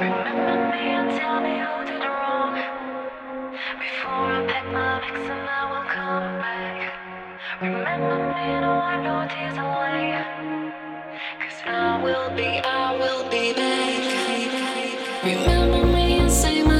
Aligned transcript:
Remember 0.00 0.56
me 0.72 0.82
and 0.96 1.10
tell 1.20 1.42
me 1.42 1.60
who 1.60 1.84
did 1.84 2.00
wrong. 2.00 2.54
Before 3.78 4.32
I 4.32 4.46
pack 4.48 4.64
my 4.72 4.98
bags 4.98 5.28
and 5.28 5.46
I 5.58 5.62
will 5.70 5.86
come 5.92 6.40
back. 6.40 6.78
Remember 7.60 8.16
me 8.32 8.44
and 8.56 8.66
wipe 8.80 9.04
your 9.04 9.24
tears 9.28 9.58
away. 9.58 10.24
Cause 11.42 11.60
I 11.66 12.02
will 12.02 12.34
be, 12.34 12.48
I 12.64 12.96
will 12.96 13.28
be 13.28 13.52
back. 13.52 15.22
Remember 15.22 15.84
me 15.84 16.20
and 16.20 16.32
say 16.32 16.62
my 16.62 16.79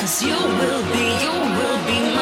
Cause 0.00 0.22
you 0.22 0.32
will 0.32 0.82
be, 0.94 1.04
you 1.20 1.30
will 1.30 1.78
be 1.84 2.19